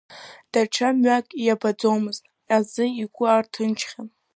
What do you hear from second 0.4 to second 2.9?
Даҽа мҩак ибаӡомызт азы,